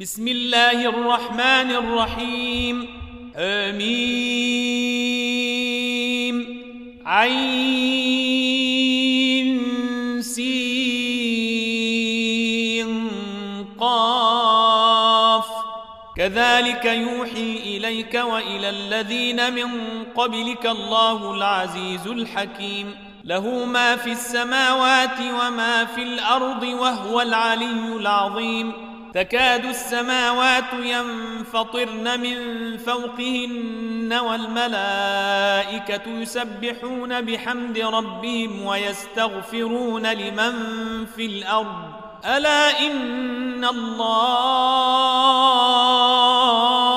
بسم 0.00 0.28
الله 0.28 0.88
الرحمن 0.88 1.70
الرحيم 1.70 2.88
آمين 3.36 3.96
عين 7.06 7.86
سين 10.22 11.56
قاف 13.80 15.46
كذلك 16.16 16.84
يوحي 16.84 17.56
إليك 17.56 18.14
وإلى 18.14 18.68
الذين 18.70 19.54
من 19.54 19.70
قبلك 20.16 20.66
الله 20.66 21.34
العزيز 21.34 22.06
الحكيم 22.06 22.94
له 23.24 23.64
ما 23.64 23.96
في 23.96 24.12
السماوات 24.12 25.20
وما 25.20 25.84
في 25.84 26.02
الأرض 26.02 26.62
وهو 26.62 27.20
العلي 27.20 27.96
العظيم 27.96 28.85
تكاد 29.16 29.64
السماوات 29.64 30.72
ينفطرن 30.72 32.20
من 32.20 32.38
فوقهن 32.78 34.12
والملائكة 34.12 36.02
يسبحون 36.08 37.20
بحمد 37.20 37.78
ربهم 37.78 38.66
ويستغفرون 38.66 40.06
لمن 40.06 40.52
في 41.06 41.26
الأرض. 41.26 41.92
ألا 42.24 42.80
إن 42.80 43.64
الله 43.64 44.22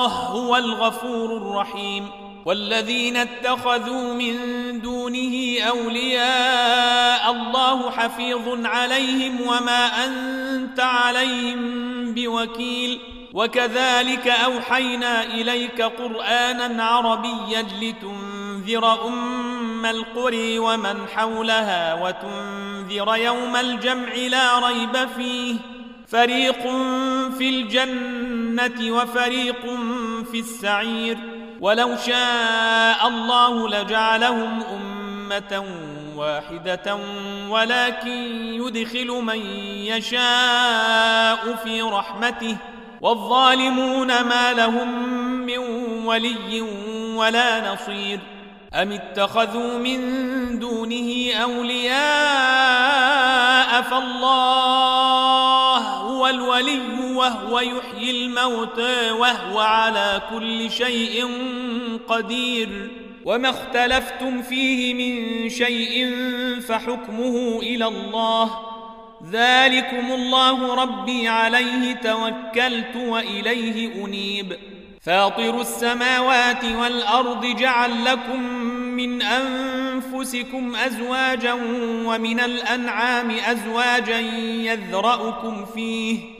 هو 0.06 0.56
الغفور 0.56 1.36
الرحيم. 1.36 2.29
والذين 2.44 3.16
اتخذوا 3.16 4.14
من 4.14 4.36
دونه 4.80 5.60
أولياء 5.68 7.30
الله 7.30 7.90
حفيظ 7.90 8.66
عليهم 8.66 9.40
وما 9.40 10.04
أنت 10.04 10.80
عليهم 10.80 12.14
بوكيل. 12.14 13.00
وكذلك 13.32 14.28
أوحينا 14.28 15.24
إليك 15.24 15.82
قرآنا 15.82 16.84
عربيا 16.84 17.66
لتنذر 17.80 19.08
أم 19.08 19.86
القري 19.86 20.58
ومن 20.58 21.08
حولها 21.14 21.94
وتنذر 21.94 23.16
يوم 23.16 23.56
الجمع 23.56 24.14
لا 24.14 24.68
ريب 24.68 25.08
فيه. 25.16 25.54
فريق 26.08 26.62
في 27.38 27.48
الجنة 27.48 28.96
وفريق 28.96 29.66
في 30.32 30.40
السعير. 30.40 31.39
ولو 31.60 31.96
شاء 32.06 33.08
الله 33.08 33.68
لجعلهم 33.68 34.62
أمة 34.62 35.64
واحدة 36.16 36.98
ولكن 37.48 38.10
يدخل 38.54 39.06
من 39.06 39.40
يشاء 39.86 41.54
في 41.64 41.82
رحمته 41.82 42.56
والظالمون 43.00 44.06
ما 44.06 44.52
لهم 44.52 45.08
من 45.46 45.58
ولي 46.06 46.60
ولا 47.16 47.72
نصير 47.72 48.20
أم 48.74 48.92
اتخذوا 48.92 49.78
من 49.78 50.00
دونه 50.58 51.32
أولياء 51.42 52.00
فالله 53.82 55.78
هو 55.78 56.26
الولي 56.26 56.80
وهو 57.14 57.60
يحيي 57.60 57.89
الموتى 58.10 59.10
وهو 59.10 59.58
على 59.58 60.22
كل 60.34 60.70
شيء 60.70 61.28
قدير. 62.08 62.90
وما 63.24 63.50
اختلفتم 63.50 64.42
فيه 64.42 64.94
من 64.94 65.48
شيء 65.48 66.14
فحكمه 66.68 67.58
إلى 67.62 67.86
الله. 67.86 68.50
ذلكم 69.30 70.12
الله 70.12 70.74
ربي 70.74 71.28
عليه 71.28 71.92
توكلت 71.92 72.96
وإليه 72.96 74.04
أنيب. 74.04 74.56
فاطر 75.02 75.60
السماوات 75.60 76.64
والأرض 76.64 77.46
جعل 77.46 78.04
لكم 78.04 78.42
من 78.96 79.22
أنفسكم 79.22 80.76
أزواجا 80.76 81.52
ومن 82.06 82.40
الأنعام 82.40 83.30
أزواجا 83.30 84.20
يذرأكم 84.64 85.64
فيه. 85.64 86.39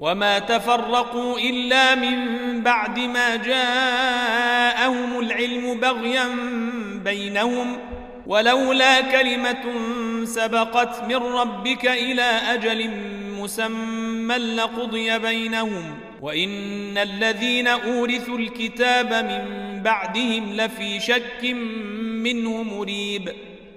وما 0.00 0.38
تفرقوا 0.38 1.38
إلا 1.38 1.94
من 1.94 2.16
بعد 2.62 2.98
ما 2.98 3.36
جاءهم 3.36 5.18
العلم 5.20 5.80
بغيا 5.80 6.28
بينهم 7.04 7.78
ولولا 8.26 9.00
كلمة 9.00 9.64
سبقت 10.24 11.02
من 11.08 11.16
ربك 11.16 11.86
إلى 11.86 12.22
أجل 12.22 12.90
مسمى 13.40 14.34
لقضي 14.34 15.18
بينهم 15.18 15.98
وإن 16.22 16.98
الذين 16.98 17.68
أورثوا 17.68 18.38
الكتاب 18.38 19.12
من 19.12 19.82
بعدهم 19.82 20.52
لفي 20.52 21.00
شك 21.00 21.44
منه 22.24 22.62
مريب 22.62 23.32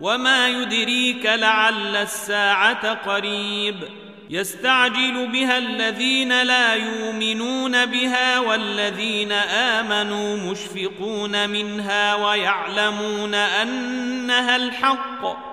وما 0.00 0.48
يدريك 0.48 1.26
لعل 1.26 1.96
الساعة 1.96 2.94
قريب 2.94 3.76
يستعجل 4.30 5.28
بها 5.32 5.58
الذين 5.58 6.42
لا 6.42 6.74
يؤمنون 6.74 7.86
بها 7.86 8.38
والذين 8.38 9.32
آمنوا 9.32 10.36
مشفقون 10.36 11.50
منها 11.50 12.14
ويعلمون 12.14 13.34
أنها 13.34 14.56
الحق 14.56 15.48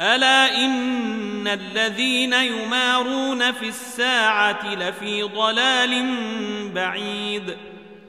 ألا 0.00 0.56
إن 0.56 1.48
الذين 1.48 2.32
يمارون 2.32 3.52
في 3.52 3.68
الساعة 3.68 4.74
لفي 4.74 5.22
ضلال 5.22 6.14
بعيد 6.74 7.56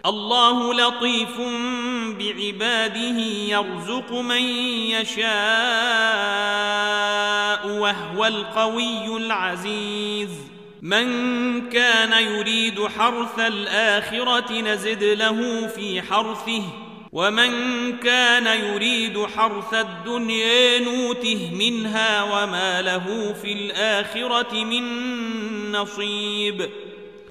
الله 0.06 0.74
لطيف 0.74 1.38
بعباده 2.20 3.20
يرزق 3.48 4.12
من 4.12 4.42
يشاء 4.92 5.28
وهو 7.68 8.26
القوي 8.26 9.18
العزيز. 9.18 10.30
من 10.82 11.70
كان 11.70 12.24
يريد 12.24 12.88
حرث 12.88 13.40
الآخرة 13.40 14.62
نزد 14.62 15.04
له 15.04 15.68
في 15.68 16.02
حرثه 16.02 16.64
ومن 17.12 17.52
كان 17.98 18.60
يريد 18.66 19.26
حرث 19.26 19.74
الدنيا 19.74 20.80
نوته 20.80 21.52
منها 21.54 22.24
وما 22.24 22.82
له 22.82 23.36
في 23.42 23.54
الآخرة 23.54 24.64
من 24.64 24.84
نصيب. 25.72 26.70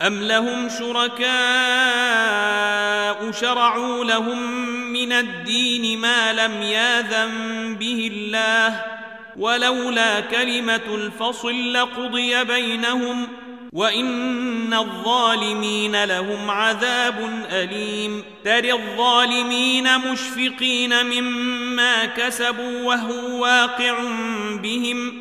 أم 0.02 0.22
لهم 0.22 0.68
شركاء 0.68 1.30
شرعوا 3.32 4.04
لهم 4.04 4.52
من 4.92 5.12
الدين 5.12 5.98
ما 5.98 6.32
لم 6.32 6.62
ياذن 6.62 7.76
به 7.80 8.10
الله 8.14 8.84
ولولا 9.36 10.20
كلمة 10.20 10.94
الفصل 10.94 11.72
لقضي 11.72 12.44
بينهم 12.44 13.26
ۖ 13.26 13.28
وان 13.72 14.74
الظالمين 14.74 16.04
لهم 16.04 16.50
عذاب 16.50 17.44
اليم 17.52 18.22
ترى 18.44 18.72
الظالمين 18.72 19.98
مشفقين 19.98 21.06
مما 21.06 22.04
كسبوا 22.04 22.82
وهو 22.82 23.42
واقع 23.42 23.98
بهم 24.62 25.20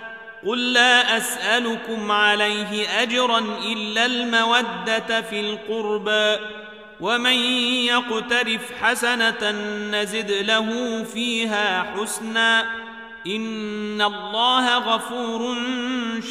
قل 0.47 0.73
لا 0.73 1.17
أسألكم 1.17 2.11
عليه 2.11 3.01
أجرا 3.01 3.39
إلا 3.65 4.05
المودة 4.05 5.21
في 5.21 5.39
القربى 5.39 6.43
ومن 6.99 7.35
يقترف 7.85 8.61
حسنة 8.81 9.51
نزد 9.91 10.31
له 10.31 11.03
فيها 11.03 11.93
حسنا 11.95 12.61
إن 13.27 14.01
الله 14.01 14.77
غفور 14.77 15.57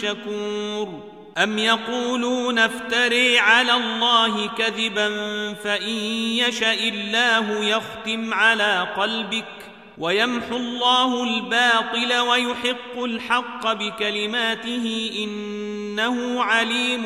شكور. 0.03 1.11
أم 1.39 1.59
يقولون 1.59 2.59
افتري 2.59 3.39
على 3.39 3.73
الله 3.73 4.49
كذبا 4.49 5.09
فإن 5.55 5.95
يشأ 6.43 6.73
الله 6.73 7.65
يختم 7.65 8.35
على 8.35 8.89
قلبك 8.97 9.70
ويمحو 10.01 10.57
الله 10.57 11.25
الباطل 11.25 12.19
ويحق 12.19 13.05
الحق 13.05 13.73
بكلماته 13.73 15.11
إنه 15.25 16.43
عليم 16.43 17.05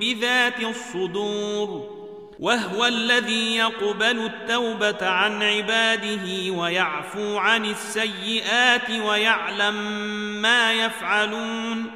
بذات 0.00 0.60
الصدور 0.60 1.94
وهو 2.40 2.86
الذي 2.86 3.56
يقبل 3.56 4.18
التوبة 4.18 5.06
عن 5.06 5.42
عباده 5.42 6.50
ويعفو 6.50 7.36
عن 7.36 7.64
السيئات 7.64 8.90
ويعلم 8.90 9.74
ما 10.42 10.72
يفعلون 10.72 11.90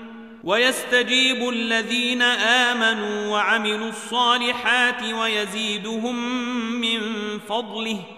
ويستجيب 0.45 1.49
الذين 1.49 2.23
آمنوا 2.23 3.27
وعملوا 3.27 3.89
الصالحات 3.89 5.03
ويزيدهم 5.03 6.17
من 6.81 7.01
فضله 7.49 8.18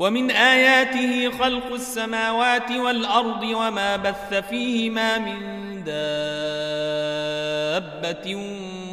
ومن 0.00 0.30
آياته 0.30 1.30
خلق 1.30 1.72
السماوات 1.72 2.70
والأرض 2.70 3.42
وما 3.42 3.96
بث 3.96 4.34
فيهما 4.34 5.18
من 5.18 5.36
دابة 5.84 5.96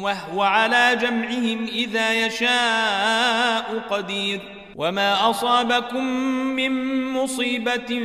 وهو 0.00 0.42
على 0.42 0.98
جمعهم 1.00 1.66
إذا 1.66 2.26
يشاء 2.26 3.82
قدير 3.90 4.40
وما 4.76 5.30
أصابكم 5.30 6.04
من 6.56 7.04
مصيبة 7.12 8.00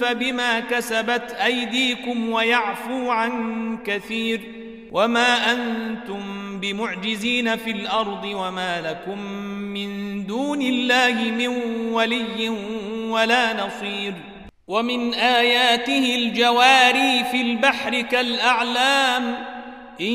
فبما 0.00 0.60
كسبت 0.60 1.36
أيديكم 1.44 2.30
ويعفو 2.30 3.10
عن 3.10 3.78
كثير 3.86 4.63
وما 4.94 5.52
أنتم 5.52 6.20
بمعجزين 6.60 7.56
في 7.56 7.70
الأرض 7.70 8.24
وما 8.24 8.80
لكم 8.80 9.18
من 9.74 10.26
دون 10.26 10.62
الله 10.62 11.12
من 11.12 11.48
ولي 11.92 12.48
ولا 13.08 13.66
نصير 13.66 14.14
ومن 14.68 15.14
آياته 15.14 16.16
الجواري 16.16 17.24
في 17.30 17.40
البحر 17.40 18.00
كالأعلام 18.00 19.36
إن 20.00 20.14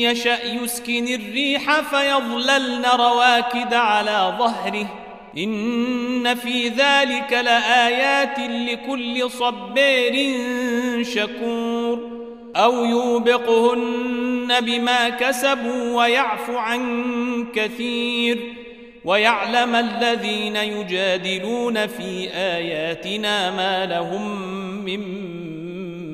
يشأ 0.00 0.44
يسكن 0.44 1.08
الريح 1.08 1.80
فيظللن 1.80 2.84
رواكد 2.84 3.74
على 3.74 4.34
ظهره 4.38 4.86
إن 5.38 6.34
في 6.34 6.68
ذلك 6.68 7.32
لآيات 7.32 8.38
لكل 8.38 9.30
صبير 9.30 10.34
شكور 11.04 12.20
أو 12.56 12.84
يوبقهن 12.84 14.60
بما 14.60 15.08
كسبوا 15.08 15.96
ويعفو 15.96 16.56
عن 16.56 17.46
كثير 17.54 18.38
ويعلم 19.04 19.74
الذين 19.74 20.56
يجادلون 20.56 21.86
في 21.86 22.28
آياتنا 22.34 23.50
ما 23.50 23.86
لهم 23.86 24.40
من 24.84 25.00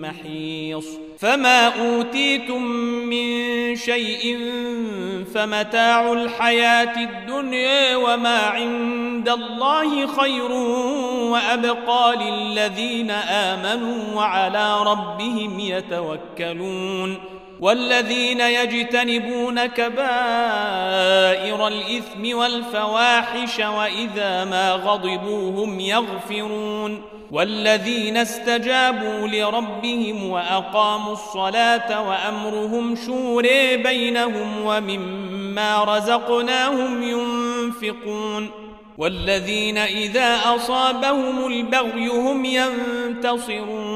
محيص 0.01 0.87
فما 1.19 1.69
أوتيتم 1.69 2.63
من 2.83 3.77
شيء 3.77 4.39
فمتاع 5.37 6.13
الحياة 6.13 6.97
الدنيا 6.97 7.97
وما 7.97 8.39
عند 8.39 9.29
الله 9.29 10.07
خير 10.07 10.53
وأبقى 11.33 12.17
للذين 12.17 13.11
آمنوا 13.11 14.15
وعلى 14.15 14.83
ربهم 14.83 15.61
يتوكلون. 15.61 17.36
والذين 17.61 18.41
يجتنبون 18.41 19.67
كبائر 19.67 21.69
الإثم 21.69 22.39
والفواحش 22.39 23.59
وإذا 23.59 24.45
ما 24.45 24.73
غضبوا 24.73 25.65
هم 25.65 25.81
يغفرون 25.81 27.03
والذين 27.31 28.17
استجابوا 28.17 29.29
لربهم 29.29 30.31
وأقاموا 30.31 31.13
الصلاة 31.13 32.09
وأمرهم 32.09 32.97
شوري 33.07 33.77
بينهم 33.77 34.65
ومما 34.65 35.85
رزقناهم 35.85 37.03
ينفقون 37.03 38.51
والذين 38.99 39.79
إذا 39.79 40.39
أصابهم 40.45 41.47
البغي 41.47 42.09
هم 42.09 42.45
ينتصرون 42.45 43.96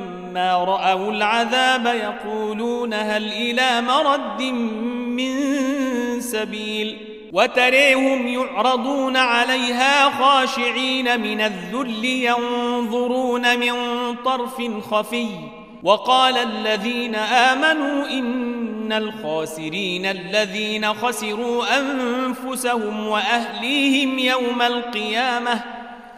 رأوا 0.37 1.11
العذاب 1.11 1.85
يقولون 1.85 2.93
هل 2.93 3.27
إلى 3.27 3.81
مرد 3.81 4.41
من 4.41 5.31
سبيل 6.21 6.97
وتريهم 7.33 8.27
يعرضون 8.27 9.17
عليها 9.17 10.09
خاشعين 10.09 11.19
من 11.19 11.41
الذل 11.41 12.05
ينظرون 12.05 13.59
من 13.59 13.73
طرف 14.25 14.61
خفي 14.91 15.27
وقال 15.83 16.37
الذين 16.37 17.15
آمنوا 17.15 18.05
إن 18.09 18.93
الخاسرين 18.93 20.05
الذين 20.05 20.93
خسروا 20.93 21.63
أنفسهم 21.79 23.07
وأهليهم 23.07 24.19
يوم 24.19 24.61
القيامة 24.61 25.61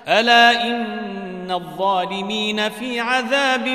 ألا 0.08 0.68
إن 0.68 1.23
الظالمين 1.52 2.70
في 2.70 3.00
عذاب 3.00 3.68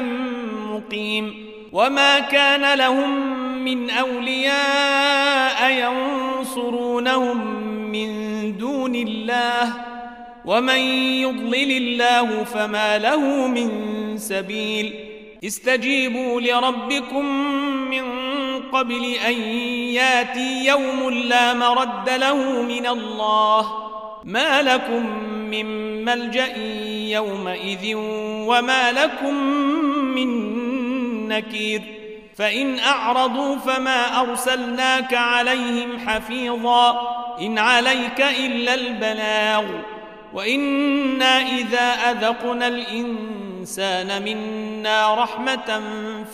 مقيم 0.70 1.48
وما 1.72 2.18
كان 2.18 2.78
لهم 2.78 3.38
من 3.64 3.90
أولياء 3.90 5.70
ينصرونهم 5.70 7.46
من 7.92 8.08
دون 8.56 8.94
الله 8.94 9.72
ومن 10.44 10.78
يضلل 11.22 11.70
الله 11.72 12.44
فما 12.44 12.98
له 12.98 13.46
من 13.46 13.68
سبيل 14.16 14.94
استجيبوا 15.44 16.40
لربكم 16.40 17.24
من 17.90 18.04
قبل 18.72 19.04
أن 19.26 19.34
ياتي 19.94 20.66
يوم 20.66 21.10
لا 21.10 21.54
مرد 21.54 22.10
له 22.10 22.62
من 22.62 22.86
الله 22.86 23.88
ما 24.24 24.62
لكم 24.62 25.06
من 25.50 25.88
ملجأ 26.04 26.56
يومئذ 27.08 27.92
وما 28.46 28.92
لكم 28.92 29.34
من 30.14 30.28
نكير 31.28 31.82
فإن 32.36 32.78
أعرضوا 32.78 33.56
فما 33.56 34.20
أرسلناك 34.20 35.14
عليهم 35.14 35.98
حفيظا 36.06 37.00
إن 37.40 37.58
عليك 37.58 38.20
إلا 38.20 38.74
البلاغ 38.74 39.64
وإنا 40.32 41.40
إذا 41.40 42.10
أذقنا 42.10 42.68
الإنسان 42.68 44.22
منا 44.22 45.14
رحمة 45.14 45.82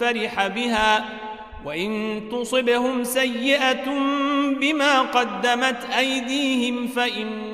فرح 0.00 0.46
بها 0.46 1.04
وإن 1.64 2.22
تصبهم 2.32 3.04
سيئة 3.04 3.84
بما 4.60 5.00
قدمت 5.00 5.84
أيديهم 5.98 6.86
فإن 6.86 7.53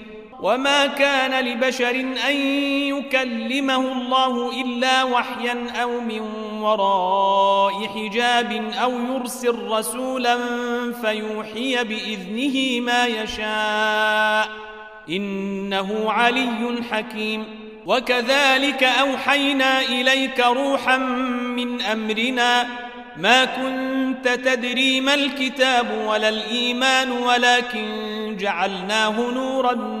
وما 0.41 0.87
كان 0.87 1.45
لبشر 1.45 1.95
أن 2.29 2.35
يكلمه 2.87 3.91
الله 3.91 4.61
إلا 4.61 5.03
وحيا 5.03 5.67
أو 5.81 6.01
من 6.01 6.21
وراء 6.61 7.87
حجاب 7.87 8.71
أو 8.83 8.91
يرسل 8.91 9.55
رسولا 9.67 10.37
فيوحي 11.01 11.83
بإذنه 11.83 12.79
ما 12.79 13.05
يشاء 13.05 14.49
إنه 15.09 16.11
علي 16.11 16.83
حكيم. 16.91 17.45
وكذلك 17.85 18.83
أوحينا 18.83 19.81
إليك 19.81 20.39
روحا 20.39 20.97
من 21.57 21.81
أمرنا 21.81 22.67
ما 23.17 23.45
كنت 23.45 24.27
تدري 24.27 25.01
ما 25.01 25.13
الكتاب 25.13 25.87
ولا 26.07 26.29
الإيمان 26.29 27.11
ولكن 27.11 27.87
جعلناه 28.39 29.31
نورا 29.31 30.00